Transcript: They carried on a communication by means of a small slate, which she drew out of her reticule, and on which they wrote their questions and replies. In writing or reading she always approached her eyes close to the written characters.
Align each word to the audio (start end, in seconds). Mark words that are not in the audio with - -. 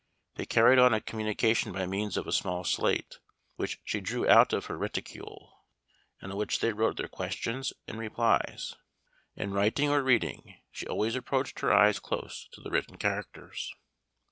They 0.33 0.47
carried 0.47 0.79
on 0.79 0.95
a 0.95 0.99
communication 0.99 1.71
by 1.73 1.85
means 1.85 2.17
of 2.17 2.25
a 2.25 2.31
small 2.31 2.63
slate, 2.63 3.19
which 3.55 3.79
she 3.83 4.01
drew 4.01 4.27
out 4.27 4.51
of 4.51 4.65
her 4.65 4.75
reticule, 4.75 5.63
and 6.19 6.31
on 6.31 6.37
which 6.39 6.59
they 6.59 6.73
wrote 6.73 6.97
their 6.97 7.07
questions 7.07 7.71
and 7.87 7.99
replies. 7.99 8.73
In 9.35 9.53
writing 9.53 9.91
or 9.91 10.01
reading 10.01 10.59
she 10.71 10.87
always 10.87 11.13
approached 11.15 11.59
her 11.59 11.71
eyes 11.71 11.99
close 11.99 12.49
to 12.53 12.61
the 12.61 12.71
written 12.71 12.97
characters. 12.97 13.71